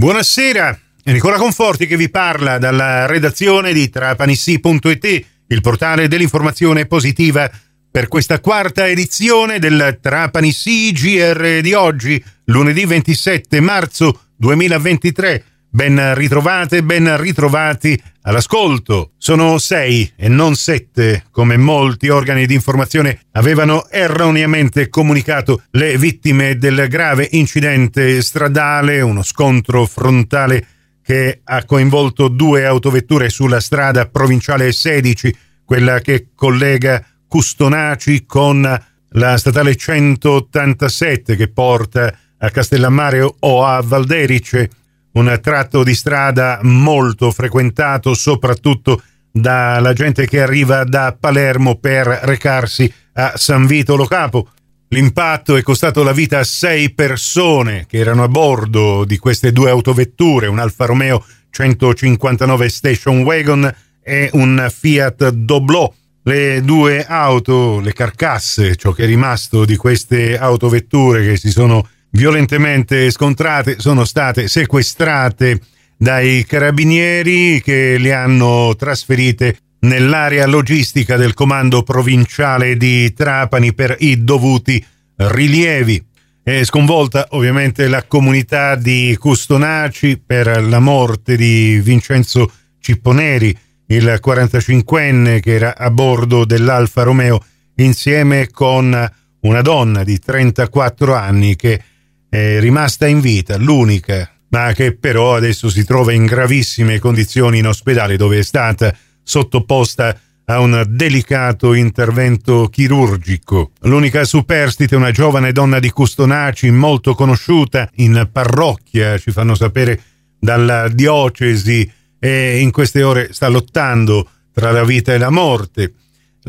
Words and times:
Buonasera, 0.00 0.80
Nicola 1.04 1.36
Conforti 1.36 1.86
che 1.86 1.98
vi 1.98 2.08
parla 2.08 2.56
dalla 2.56 3.04
redazione 3.04 3.74
di 3.74 3.90
trapanissi.it, 3.90 5.26
il 5.48 5.60
portale 5.60 6.08
dell'informazione 6.08 6.86
positiva 6.86 7.50
per 7.90 8.08
questa 8.08 8.40
quarta 8.40 8.88
edizione 8.88 9.58
del 9.58 9.98
Trapanissi 10.00 10.90
GR 10.92 11.60
di 11.60 11.74
oggi, 11.74 12.24
lunedì 12.44 12.86
27 12.86 13.60
marzo 13.60 14.28
2023. 14.36 15.44
Ben 15.72 16.14
ritrovate, 16.16 16.82
ben 16.82 17.16
ritrovati 17.16 17.96
all'ascolto. 18.22 19.12
Sono 19.18 19.58
sei 19.58 20.10
e 20.16 20.28
non 20.28 20.56
sette, 20.56 21.26
come 21.30 21.56
molti 21.56 22.08
organi 22.08 22.44
di 22.46 22.54
informazione 22.54 23.20
avevano 23.32 23.88
erroneamente 23.88 24.88
comunicato 24.88 25.62
le 25.70 25.96
vittime 25.96 26.58
del 26.58 26.88
grave 26.88 27.28
incidente 27.30 28.20
stradale, 28.20 29.00
uno 29.00 29.22
scontro 29.22 29.86
frontale 29.86 30.66
che 31.04 31.40
ha 31.44 31.64
coinvolto 31.64 32.26
due 32.26 32.66
autovetture 32.66 33.28
sulla 33.28 33.60
strada 33.60 34.06
provinciale 34.06 34.72
16, 34.72 35.36
quella 35.64 36.00
che 36.00 36.30
collega 36.34 37.04
Custonaci 37.28 38.26
con 38.26 38.82
la 39.10 39.36
statale 39.36 39.76
187 39.76 41.36
che 41.36 41.48
porta 41.48 42.12
a 42.38 42.50
Castellammare 42.50 43.34
o 43.38 43.64
a 43.64 43.80
Valderice 43.82 44.68
un 45.12 45.38
tratto 45.42 45.82
di 45.82 45.94
strada 45.94 46.60
molto 46.62 47.30
frequentato 47.30 48.14
soprattutto 48.14 49.02
dalla 49.32 49.92
gente 49.92 50.26
che 50.26 50.40
arriva 50.40 50.84
da 50.84 51.16
Palermo 51.18 51.76
per 51.76 52.06
recarsi 52.06 52.92
a 53.14 53.32
San 53.36 53.66
Vito 53.66 53.96
Lo 53.96 54.06
Capo. 54.06 54.48
L'impatto 54.88 55.54
è 55.54 55.62
costato 55.62 56.02
la 56.02 56.12
vita 56.12 56.40
a 56.40 56.44
sei 56.44 56.92
persone 56.92 57.86
che 57.86 57.98
erano 57.98 58.24
a 58.24 58.28
bordo 58.28 59.04
di 59.04 59.18
queste 59.18 59.52
due 59.52 59.70
autovetture, 59.70 60.48
un 60.48 60.58
Alfa 60.58 60.86
Romeo 60.86 61.24
159 61.50 62.68
Station 62.68 63.22
Wagon 63.22 63.72
e 64.02 64.30
un 64.32 64.66
Fiat 64.68 65.30
Doblò. 65.30 65.92
Le 66.22 66.60
due 66.62 67.04
auto, 67.06 67.80
le 67.80 67.92
carcasse, 67.92 68.76
ciò 68.76 68.92
che 68.92 69.04
è 69.04 69.06
rimasto 69.06 69.64
di 69.64 69.76
queste 69.76 70.36
autovetture 70.36 71.24
che 71.24 71.36
si 71.36 71.50
sono 71.50 71.88
violentemente 72.10 73.10
scontrate 73.10 73.76
sono 73.78 74.04
state 74.04 74.48
sequestrate 74.48 75.60
dai 75.96 76.44
carabinieri 76.46 77.60
che 77.62 77.98
le 77.98 78.12
hanno 78.12 78.74
trasferite 78.76 79.58
nell'area 79.80 80.46
logistica 80.46 81.16
del 81.16 81.34
comando 81.34 81.82
provinciale 81.82 82.76
di 82.76 83.12
Trapani 83.12 83.74
per 83.74 83.96
i 84.00 84.24
dovuti 84.24 84.84
rilievi. 85.16 86.02
È 86.42 86.64
sconvolta 86.64 87.26
ovviamente 87.30 87.86
la 87.86 88.04
comunità 88.04 88.74
di 88.74 89.14
Custonaci 89.18 90.20
per 90.24 90.64
la 90.64 90.80
morte 90.80 91.36
di 91.36 91.80
Vincenzo 91.82 92.50
Cipponeri, 92.80 93.56
il 93.86 94.20
45enne 94.24 95.40
che 95.40 95.54
era 95.54 95.76
a 95.76 95.90
bordo 95.90 96.44
dell'Alfa 96.44 97.02
Romeo 97.02 97.42
insieme 97.76 98.48
con 98.50 99.12
una 99.40 99.62
donna 99.62 100.02
di 100.04 100.18
34 100.18 101.14
anni 101.14 101.56
che 101.56 101.82
è 102.30 102.60
rimasta 102.60 103.06
in 103.06 103.20
vita, 103.20 103.58
l'unica, 103.58 104.30
ma 104.50 104.72
che 104.72 104.96
però 104.96 105.34
adesso 105.34 105.68
si 105.68 105.84
trova 105.84 106.12
in 106.12 106.24
gravissime 106.24 106.98
condizioni 106.98 107.58
in 107.58 107.66
ospedale 107.66 108.16
dove 108.16 108.38
è 108.38 108.42
stata 108.42 108.96
sottoposta 109.22 110.18
a 110.46 110.60
un 110.60 110.84
delicato 110.88 111.74
intervento 111.74 112.68
chirurgico. 112.70 113.72
L'unica 113.82 114.24
superstite, 114.24 114.96
una 114.96 115.10
giovane 115.10 115.52
donna 115.52 115.78
di 115.78 115.90
Custonaci 115.90 116.70
molto 116.70 117.14
conosciuta 117.14 117.88
in 117.96 118.28
parrocchia, 118.32 119.18
ci 119.18 119.30
fanno 119.30 119.54
sapere 119.54 120.00
dalla 120.38 120.88
diocesi, 120.88 121.88
e 122.22 122.58
in 122.58 122.70
queste 122.70 123.02
ore 123.02 123.32
sta 123.32 123.48
lottando 123.48 124.28
tra 124.52 124.70
la 124.70 124.84
vita 124.84 125.14
e 125.14 125.18
la 125.18 125.30
morte. 125.30 125.94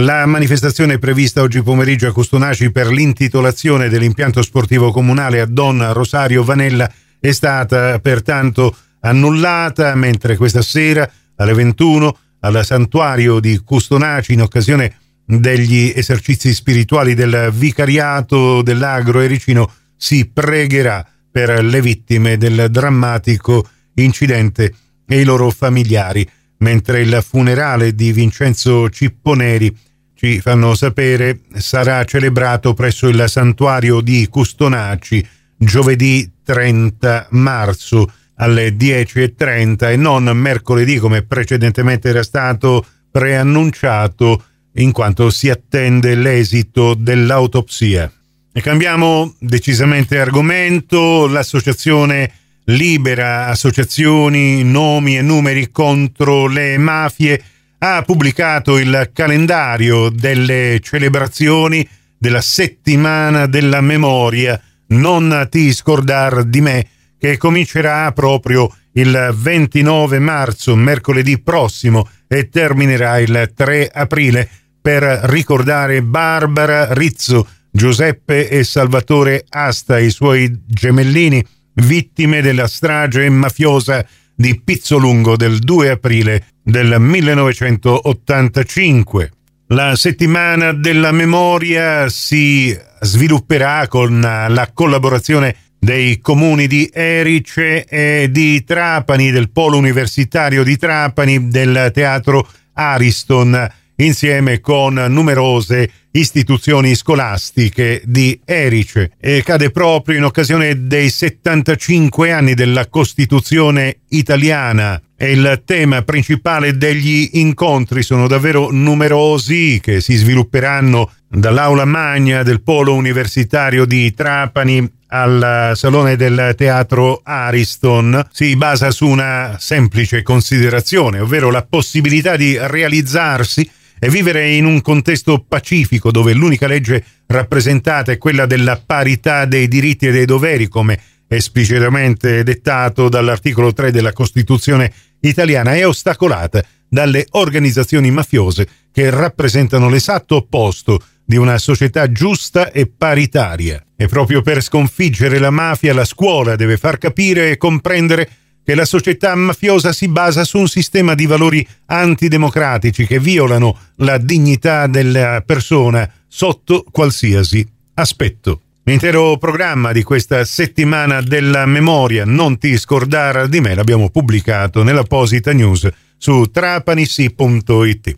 La 0.00 0.26
manifestazione 0.26 0.98
prevista 0.98 1.42
oggi 1.42 1.60
pomeriggio 1.60 2.06
a 2.06 2.12
Custonaci 2.12 2.70
per 2.70 2.86
l'intitolazione 2.86 3.88
dell'impianto 3.88 4.42
sportivo 4.42 4.92
comunale 4.92 5.40
a 5.40 5.46
Don 5.46 5.92
Rosario 5.92 6.44
Vanella. 6.44 6.88
È 7.18 7.32
stata 7.32 7.98
pertanto 7.98 8.76
annullata, 9.00 9.96
mentre 9.96 10.36
questa 10.36 10.62
sera 10.62 11.10
alle 11.34 11.52
21 11.52 12.16
al 12.40 12.64
santuario 12.64 13.40
di 13.40 13.58
Custonaci 13.58 14.34
in 14.34 14.42
occasione 14.42 14.98
degli 15.24 15.92
esercizi 15.92 16.54
spirituali 16.54 17.14
del 17.14 17.50
vicariato 17.52 18.62
dell'Agro 18.62 19.18
Ericino 19.18 19.68
si 19.96 20.30
pregherà 20.32 21.04
per 21.28 21.64
le 21.64 21.80
vittime 21.80 22.36
del 22.36 22.68
drammatico 22.70 23.66
incidente 23.94 24.72
e 25.08 25.20
i 25.20 25.24
loro 25.24 25.50
familiari 25.50 26.30
mentre 26.58 27.00
il 27.00 27.24
funerale 27.26 27.94
di 27.94 28.12
Vincenzo 28.12 28.88
Cipponeri, 28.90 29.76
ci 30.18 30.40
fanno 30.40 30.74
sapere, 30.74 31.42
sarà 31.58 32.02
celebrato 32.02 32.74
presso 32.74 33.06
il 33.06 33.24
santuario 33.28 34.00
di 34.00 34.26
Custonaci 34.28 35.24
giovedì 35.56 36.28
30 36.42 37.28
marzo 37.30 38.10
alle 38.34 38.70
10.30 38.70 39.92
e 39.92 39.96
non 39.96 40.24
mercoledì 40.24 40.98
come 40.98 41.22
precedentemente 41.22 42.08
era 42.08 42.24
stato 42.24 42.84
preannunciato 43.12 44.42
in 44.72 44.90
quanto 44.90 45.30
si 45.30 45.50
attende 45.50 46.16
l'esito 46.16 46.94
dell'autopsia. 46.94 48.12
E 48.52 48.60
cambiamo 48.60 49.36
decisamente 49.38 50.18
argomento, 50.18 51.28
l'associazione 51.28 52.32
libera 52.64 53.46
associazioni, 53.46 54.64
nomi 54.64 55.16
e 55.16 55.22
numeri 55.22 55.70
contro 55.70 56.48
le 56.48 56.76
mafie, 56.76 57.40
ha 57.78 58.02
pubblicato 58.02 58.78
il 58.78 59.10
calendario 59.12 60.08
delle 60.08 60.80
celebrazioni 60.82 61.86
della 62.18 62.40
settimana 62.40 63.46
della 63.46 63.80
memoria. 63.80 64.60
Non 64.88 65.46
ti 65.50 65.72
scordar 65.72 66.44
di 66.44 66.60
me, 66.60 66.86
che 67.18 67.36
comincerà 67.36 68.10
proprio 68.12 68.72
il 68.92 69.34
29 69.34 70.18
marzo, 70.18 70.74
mercoledì 70.74 71.40
prossimo, 71.40 72.08
e 72.26 72.48
terminerà 72.48 73.18
il 73.18 73.52
3 73.54 73.90
aprile 73.92 74.48
per 74.80 75.02
ricordare 75.02 76.02
Barbara 76.02 76.92
Rizzo, 76.94 77.46
Giuseppe 77.70 78.48
e 78.48 78.64
Salvatore 78.64 79.44
Asta, 79.48 79.98
i 79.98 80.10
suoi 80.10 80.62
gemellini 80.66 81.44
vittime 81.74 82.40
della 82.40 82.66
strage 82.66 83.28
mafiosa 83.28 84.04
di 84.34 84.60
Pizzolungo 84.60 85.36
del 85.36 85.58
2 85.58 85.90
aprile 85.90 86.46
del 86.68 87.00
1985. 87.00 89.32
La 89.68 89.96
settimana 89.96 90.72
della 90.72 91.12
memoria 91.12 92.10
si 92.10 92.78
svilupperà 93.00 93.88
con 93.88 94.20
la 94.20 94.70
collaborazione 94.74 95.56
dei 95.78 96.20
comuni 96.20 96.66
di 96.66 96.90
Erice 96.92 97.84
e 97.84 98.28
di 98.30 98.64
Trapani, 98.64 99.30
del 99.30 99.50
Polo 99.50 99.78
Universitario 99.78 100.62
di 100.62 100.76
Trapani, 100.76 101.48
del 101.48 101.90
Teatro 101.94 102.46
Ariston 102.74 103.72
insieme 104.00 104.60
con 104.60 104.94
numerose 104.94 105.90
istituzioni 106.12 106.94
scolastiche 106.94 108.00
di 108.04 108.38
Erice 108.44 109.10
e 109.18 109.42
cade 109.42 109.70
proprio 109.70 110.18
in 110.18 110.24
occasione 110.24 110.86
dei 110.86 111.10
75 111.10 112.30
anni 112.30 112.54
della 112.54 112.86
Costituzione 112.88 114.02
italiana 114.08 115.02
e 115.20 115.32
il 115.32 115.62
tema 115.64 116.02
principale 116.02 116.76
degli 116.76 117.30
incontri. 117.32 118.04
Sono 118.04 118.28
davvero 118.28 118.68
numerosi 118.70 119.80
che 119.82 120.00
si 120.00 120.14
svilupperanno 120.14 121.10
dall'aula 121.28 121.84
magna 121.84 122.44
del 122.44 122.62
polo 122.62 122.94
universitario 122.94 123.84
di 123.84 124.14
Trapani 124.14 124.88
al 125.08 125.72
Salone 125.74 126.14
del 126.14 126.54
Teatro 126.56 127.20
Ariston. 127.24 128.28
Si 128.30 128.54
basa 128.54 128.92
su 128.92 129.08
una 129.08 129.56
semplice 129.58 130.22
considerazione, 130.22 131.18
ovvero 131.18 131.50
la 131.50 131.66
possibilità 131.68 132.36
di 132.36 132.56
realizzarsi 132.56 133.68
e 133.98 134.08
vivere 134.10 134.50
in 134.50 134.66
un 134.66 134.80
contesto 134.80 135.44
pacifico 135.46 136.12
dove 136.12 136.32
l'unica 136.32 136.68
legge 136.68 137.04
rappresentata 137.26 138.12
è 138.12 138.18
quella 138.18 138.46
della 138.46 138.80
parità 138.84 139.44
dei 139.46 139.66
diritti 139.66 140.06
e 140.06 140.12
dei 140.12 140.26
doveri, 140.26 140.68
come 140.68 141.00
esplicitamente 141.28 142.42
dettato 142.42 143.08
dall'articolo 143.08 143.72
3 143.72 143.90
della 143.90 144.12
Costituzione 144.12 144.92
italiana, 145.20 145.74
è 145.74 145.86
ostacolata 145.86 146.62
dalle 146.88 147.26
organizzazioni 147.30 148.10
mafiose 148.10 148.68
che 148.92 149.10
rappresentano 149.10 149.88
l'esatto 149.88 150.36
opposto 150.36 151.02
di 151.24 151.36
una 151.36 151.58
società 151.58 152.10
giusta 152.10 152.72
e 152.72 152.86
paritaria. 152.86 153.84
E 153.96 154.06
proprio 154.06 154.40
per 154.40 154.62
sconfiggere 154.62 155.38
la 155.38 155.50
mafia 155.50 155.92
la 155.92 156.04
scuola 156.04 156.56
deve 156.56 156.76
far 156.76 156.98
capire 156.98 157.50
e 157.50 157.56
comprendere 157.56 158.30
che 158.64 158.74
la 158.74 158.84
società 158.84 159.34
mafiosa 159.34 159.92
si 159.92 160.08
basa 160.08 160.44
su 160.44 160.58
un 160.58 160.68
sistema 160.68 161.14
di 161.14 161.26
valori 161.26 161.66
antidemocratici 161.86 163.06
che 163.06 163.18
violano 163.18 163.78
la 163.96 164.18
dignità 164.18 164.86
della 164.86 165.42
persona 165.44 166.10
sotto 166.26 166.84
qualsiasi 166.90 167.66
aspetto. 167.94 168.60
L'intero 168.88 169.36
programma 169.36 169.92
di 169.92 170.02
questa 170.02 170.46
settimana 170.46 171.20
della 171.20 171.66
memoria 171.66 172.24
Non 172.24 172.56
ti 172.56 172.78
scordare 172.78 173.46
di 173.46 173.60
me 173.60 173.74
l'abbiamo 173.74 174.08
pubblicato 174.08 174.82
nell'apposita 174.82 175.52
news 175.52 175.86
su 176.16 176.46
trapanissi.it. 176.50 178.16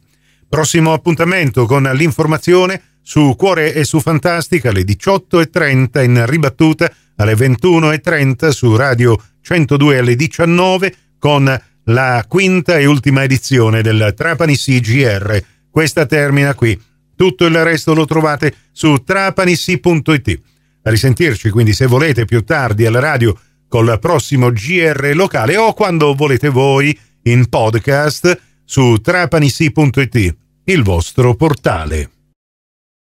Prossimo 0.49 0.93
appuntamento 0.93 1.67
con 1.67 1.91
l'informazione 1.93 2.81
su 3.03 3.35
Cuore 3.37 3.75
e 3.75 3.83
su 3.83 3.99
Fantastica 3.99 4.69
alle 4.69 4.83
18.30 4.83 6.05
in 6.05 6.25
ribattuta 6.25 6.89
alle 7.17 7.35
21.30 7.35 8.51
su 8.51 8.77
Radio 8.77 9.21
102 9.43 9.99
alle 9.99 10.15
19 10.15 10.95
con 11.19 11.63
la 11.87 12.25
quinta 12.29 12.79
e 12.79 12.87
ultima 12.87 13.25
edizione 13.25 13.83
del 13.83 14.15
Trapani 14.17 14.57
CGR. 14.57 15.43
Questa 15.69 16.07
termina 16.07 16.55
qui. 16.55 16.81
Tutto 17.17 17.45
il 17.45 17.65
resto 17.65 17.93
lo 17.93 18.05
trovate 18.05 18.55
su 18.71 19.03
trapanissi.it. 19.03 20.50
A 20.83 20.91
risentirci 20.91 21.51
quindi 21.51 21.73
se 21.73 21.87
volete 21.87 22.25
più 22.25 22.43
tardi 22.43 22.87
alla 22.87 23.01
radio 23.01 23.39
col 23.69 23.99
prossimo 24.01 24.51
GR 24.51 25.13
locale 25.15 25.57
o 25.57 25.73
quando 25.75 26.15
volete 26.15 26.49
voi 26.49 26.99
in 27.25 27.49
podcast 27.49 28.41
su 28.65 28.97
trapanissi.it, 28.97 30.37
il 30.65 30.83
vostro 30.83 31.35
portale. 31.35 32.20